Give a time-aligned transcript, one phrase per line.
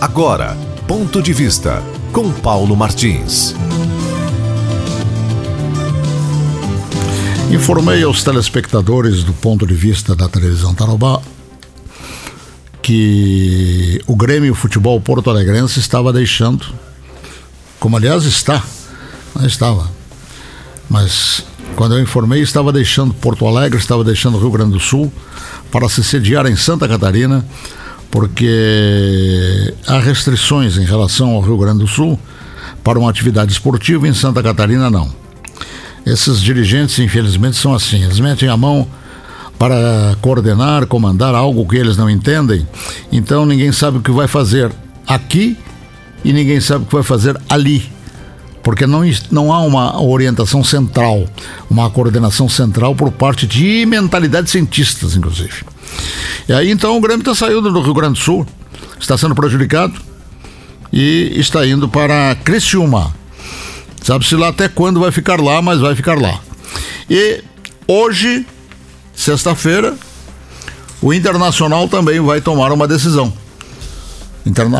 [0.00, 0.56] Agora,
[0.88, 3.54] ponto de vista com Paulo Martins.
[7.52, 11.20] Informei aos telespectadores do ponto de vista da televisão Tarobá
[12.80, 16.66] que o Grêmio Futebol Porto Alegrense estava deixando,
[17.78, 18.64] como aliás está,
[19.34, 19.90] não estava,
[20.88, 21.44] mas
[21.76, 25.12] quando eu informei estava deixando Porto Alegre, estava deixando Rio Grande do Sul
[25.70, 27.44] para se sediar em Santa Catarina,
[28.10, 32.18] porque há restrições em relação ao Rio Grande do Sul
[32.82, 35.10] para uma atividade esportiva, em Santa Catarina não.
[36.04, 38.86] Esses dirigentes, infelizmente, são assim, eles metem a mão
[39.58, 42.66] para coordenar, comandar algo que eles não entendem,
[43.12, 44.72] então ninguém sabe o que vai fazer
[45.06, 45.56] aqui
[46.24, 47.84] e ninguém sabe o que vai fazer ali.
[48.62, 51.26] Porque não, não há uma orientação central,
[51.68, 55.64] uma coordenação central por parte de mentalidades cientistas, inclusive.
[56.48, 58.46] E aí então o Grêmio está saindo do Rio Grande do Sul,
[58.98, 59.94] está sendo prejudicado
[60.92, 63.14] e está indo para Criciúma.
[64.02, 66.40] Sabe-se lá até quando vai ficar lá, mas vai ficar lá.
[67.08, 67.42] E
[67.86, 68.46] hoje
[69.20, 69.94] Sexta-feira,
[71.02, 73.30] o Internacional também vai tomar uma decisão.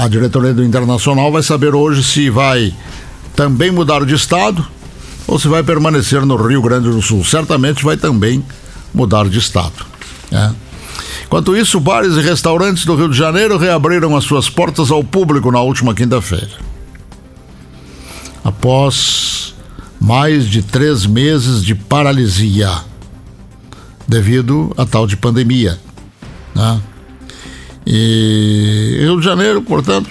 [0.03, 2.75] A diretoria do Internacional vai saber hoje se vai
[3.37, 4.67] também mudar de estado
[5.27, 7.23] ou se vai permanecer no Rio Grande do Sul.
[7.23, 8.43] Certamente vai também
[8.95, 9.85] mudar de estado.
[10.31, 10.55] Né?
[11.31, 15.53] Enquanto isso, bares e restaurantes do Rio de Janeiro reabriram as suas portas ao público
[15.53, 16.51] na última quinta-feira.
[18.43, 19.55] Após
[20.01, 22.69] mais de três meses de paralisia
[24.09, 25.79] devido à tal de pandemia.
[26.53, 26.81] Né?
[27.87, 30.11] E Rio de Janeiro, portanto,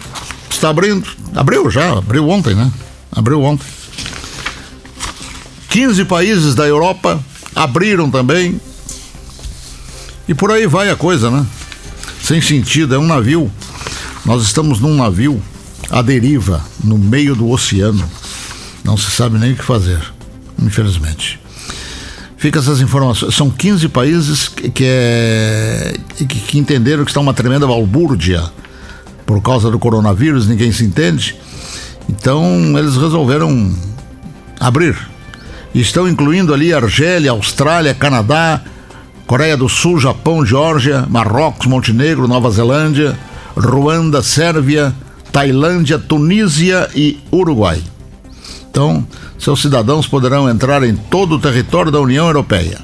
[0.49, 1.05] está abrindo.
[1.35, 2.71] Abriu já, abriu ontem, né?
[3.11, 3.67] Abriu ontem.
[5.67, 7.21] 15 países da Europa
[7.53, 8.57] abriram também.
[10.30, 11.44] E por aí vai a coisa, né?
[12.22, 13.52] Sem sentido, é um navio.
[14.23, 15.41] Nós estamos num navio
[15.89, 18.08] à deriva, no meio do oceano.
[18.83, 19.99] Não se sabe nem o que fazer,
[20.61, 21.39] infelizmente.
[22.37, 23.33] Fica essas informações.
[23.33, 28.43] São 15 países que, é, que, que entenderam que está uma tremenda balbúrdia
[29.26, 31.36] por causa do coronavírus, ninguém se entende.
[32.08, 33.76] Então eles resolveram
[34.59, 34.95] abrir.
[35.73, 38.61] Estão incluindo ali Argélia, Austrália, Canadá,
[39.29, 43.15] Coreia do Sul, Japão, Geórgia, Marrocos, Montenegro, Nova Zelândia,
[43.55, 44.91] Ruanda, Sérvia,
[45.31, 47.79] Tailândia, Tunísia e Uruguai.
[48.71, 49.05] Então,
[49.37, 52.79] seus cidadãos poderão entrar em todo o território da União Europeia.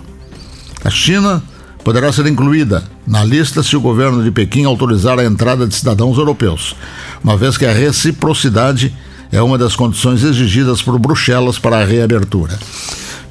[0.84, 1.42] A China
[1.84, 6.16] poderá ser incluída na lista se o governo de Pequim autorizar a entrada de cidadãos
[6.16, 6.76] europeus,
[7.24, 8.96] uma vez que a reciprocidade
[9.32, 12.60] é uma das condições exigidas por Bruxelas para a reabertura.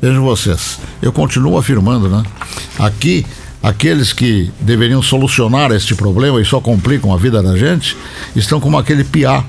[0.04, 2.22] Vejam vocês, eu continuo afirmando, né?
[2.78, 3.24] Aqui,
[3.62, 7.96] aqueles que deveriam solucionar este problema e só complicam a vida da gente,
[8.36, 9.42] estão como aquele piá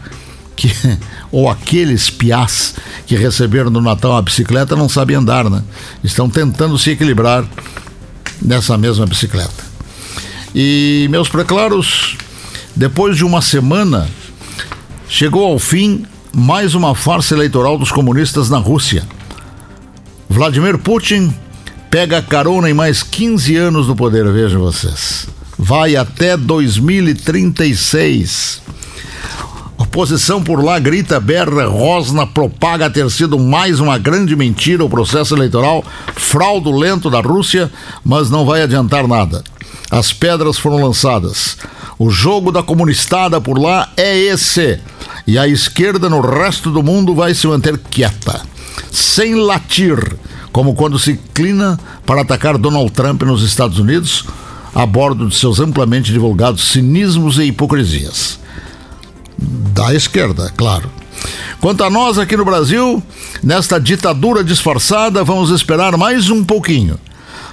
[0.56, 0.72] que
[1.30, 2.74] ou aqueles piás
[3.06, 5.62] que receberam no Natal uma bicicleta não sabem andar, né?
[6.02, 7.44] Estão tentando se equilibrar
[8.42, 9.66] nessa mesma bicicleta.
[10.56, 12.16] E meus preclaros,
[12.74, 14.08] depois de uma semana,
[15.10, 19.06] chegou ao fim mais uma farsa eleitoral dos comunistas na Rússia.
[20.30, 21.34] Vladimir Putin
[21.90, 25.28] pega carona em mais 15 anos no poder, vejam vocês.
[25.58, 28.62] Vai até 2036.
[29.78, 35.34] Oposição por lá grita, berra, rosna, propaga ter sido mais uma grande mentira o processo
[35.36, 37.72] eleitoral fraudulento da Rússia,
[38.04, 39.42] mas não vai adiantar nada.
[39.90, 41.58] As pedras foram lançadas.
[41.98, 44.82] O jogo da comunistada por lá é esse.
[45.26, 48.42] E a esquerda no resto do mundo vai se manter quieta,
[48.92, 50.18] sem latir,
[50.52, 54.26] como quando se inclina para atacar Donald Trump nos Estados Unidos,
[54.74, 58.40] a bordo de seus amplamente divulgados cinismos e hipocrisias
[59.38, 60.90] da esquerda, claro.
[61.60, 63.02] Quanto a nós aqui no Brasil,
[63.44, 67.00] nesta ditadura disfarçada, vamos esperar mais um pouquinho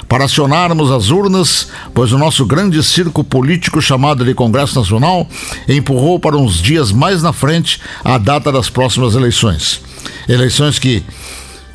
[0.09, 5.27] para acionarmos as urnas, pois o nosso grande circo político chamado de Congresso Nacional
[5.67, 9.81] empurrou para uns dias mais na frente a data das próximas eleições.
[10.29, 11.03] Eleições que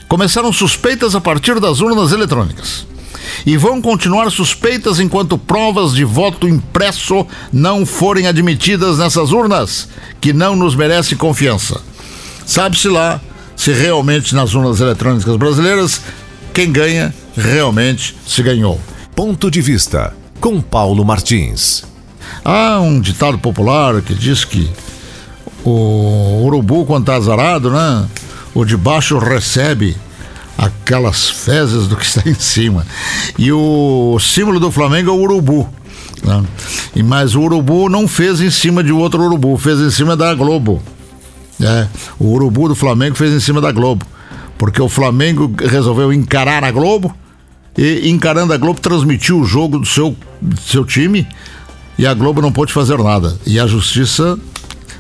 [0.08, 2.86] começaram suspeitas a partir das urnas eletrônicas
[3.46, 9.88] e vão continuar suspeitas enquanto provas de voto impresso não forem admitidas nessas urnas,
[10.20, 11.82] que não nos merece confiança.
[12.46, 13.22] Sabe-se lá
[13.56, 16.02] se realmente nas urnas eletrônicas brasileiras
[16.54, 18.80] quem ganha realmente se ganhou.
[19.16, 21.84] Ponto de vista com Paulo Martins.
[22.44, 24.70] Há um ditado popular que diz que
[25.64, 28.08] o urubu, quando está azarado, né?
[28.58, 29.96] O de baixo recebe
[30.58, 32.88] aquelas fezes do que está em cima.
[33.38, 35.70] E o símbolo do Flamengo é o urubu.
[36.24, 36.44] Né?
[36.96, 40.34] E mas o urubu não fez em cima de outro urubu, fez em cima da
[40.34, 40.82] Globo.
[41.62, 41.88] É,
[42.18, 44.04] o urubu do Flamengo fez em cima da Globo,
[44.58, 47.16] porque o Flamengo resolveu encarar a Globo
[47.78, 51.28] e encarando a Globo transmitiu o jogo do seu, do seu time
[51.96, 53.38] e a Globo não pôde fazer nada.
[53.46, 54.36] E a justiça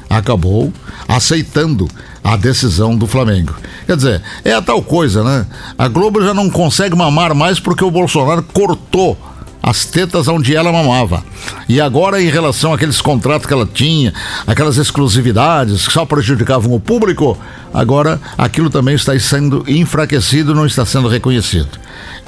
[0.08, 0.72] acabou
[1.08, 1.88] aceitando
[2.28, 3.56] a decisão do Flamengo.
[3.86, 5.46] Quer dizer, é a tal coisa, né?
[5.78, 9.18] A Globo já não consegue mamar mais porque o Bolsonaro cortou
[9.64, 11.24] as tetas onde ela mamava.
[11.70, 14.14] E agora, em relação àqueles contratos que ela tinha,
[14.46, 17.38] aquelas exclusividades que só prejudicavam o público,
[17.74, 21.70] agora aquilo também está sendo enfraquecido, não está sendo reconhecido.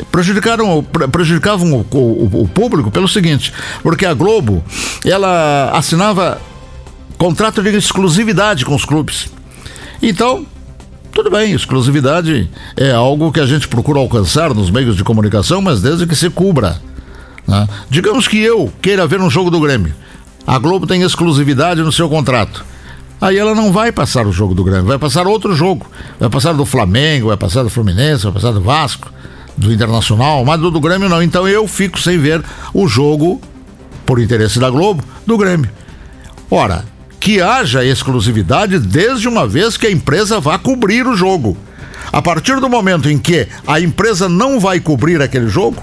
[0.10, 0.82] Prejudicaram,
[1.12, 3.52] prejudicavam o, o, o público pelo seguinte,
[3.84, 4.64] porque a Globo,
[5.04, 6.40] ela assinava
[7.18, 9.28] contrato de exclusividade com os clubes.
[10.02, 10.46] Então,
[11.12, 15.82] tudo bem, exclusividade é algo que a gente procura alcançar nos meios de comunicação, mas
[15.82, 16.82] desde que se cubra.
[17.48, 17.68] Né?
[17.90, 19.94] Digamos que eu queira ver um jogo do Grêmio.
[20.46, 22.64] A Globo tem exclusividade no seu contrato.
[23.20, 25.86] Aí ela não vai passar o jogo do Grêmio, vai passar outro jogo.
[26.20, 29.12] Vai passar do Flamengo, vai passar do Fluminense, vai passar do Vasco,
[29.58, 31.22] do Internacional, mas do, do Grêmio não.
[31.22, 32.42] Então eu fico sem ver
[32.74, 33.42] o jogo,
[34.06, 35.70] por interesse da Globo, do Grêmio.
[36.50, 36.86] Ora,
[37.30, 41.56] que haja exclusividade desde uma vez que a empresa vá cobrir o jogo.
[42.12, 45.80] A partir do momento em que a empresa não vai cobrir aquele jogo,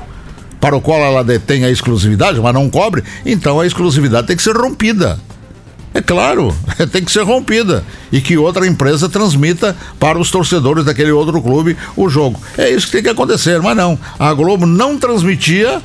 [0.61, 4.43] para o qual ela detém a exclusividade, mas não cobre, então a exclusividade tem que
[4.43, 5.21] ser rompida.
[5.95, 6.53] É claro,
[6.91, 11.77] tem que ser rompida e que outra empresa transmita para os torcedores daquele outro clube
[11.97, 12.43] o jogo.
[12.59, 13.97] É isso que tem que acontecer, mas não.
[14.19, 15.81] A Globo não transmitia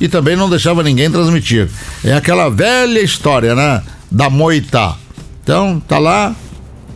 [0.00, 1.68] e também não deixava ninguém transmitir.
[2.04, 3.82] É aquela velha história, né?
[4.10, 4.96] Da moita.
[5.42, 6.34] Então, tá lá,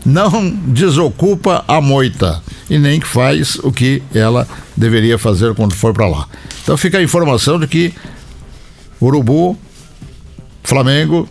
[0.05, 4.47] não desocupa a moita e nem que faz o que ela
[4.77, 6.27] deveria fazer quando for para lá.
[6.63, 7.93] Então fica a informação de que
[9.01, 9.57] Urubu,
[10.63, 11.29] Flamengo,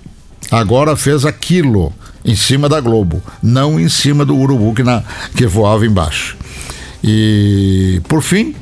[0.52, 1.94] agora fez aquilo
[2.24, 5.04] em cima da Globo, não em cima do Urubu que, na,
[5.36, 6.38] que voava embaixo.
[7.04, 8.56] E, por fim,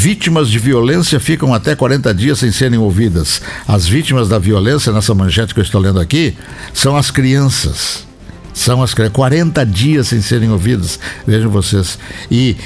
[0.00, 3.42] vítimas de violência ficam até 40 dias sem serem ouvidas.
[3.68, 6.34] As vítimas da violência, nessa manchete que eu estou lendo aqui,
[6.72, 8.06] são as crianças.
[8.54, 11.98] São as 40 dias sem serem ouvidas, vejam vocês.
[12.30, 12.56] E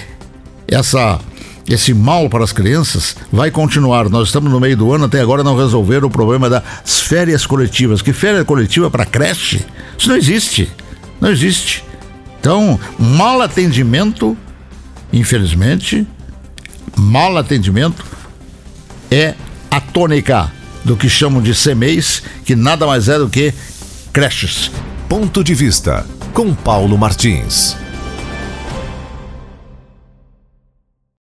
[0.68, 1.20] essa
[1.66, 4.08] esse mal para as crianças vai continuar.
[4.08, 8.02] Nós estamos no meio do ano, até agora não resolveram o problema das férias coletivas.
[8.02, 9.64] Que férias coletiva para creche?
[9.98, 10.70] Isso não existe.
[11.20, 11.82] Não existe.
[12.38, 14.36] Então, mal atendimento,
[15.12, 16.06] infelizmente,
[16.96, 18.04] mal atendimento
[19.10, 19.34] é
[19.70, 20.50] a tônica
[20.84, 23.52] do que chamam de CMEs, que nada mais é do que
[24.12, 24.70] creches.
[25.08, 27.83] Ponto de vista com Paulo Martins.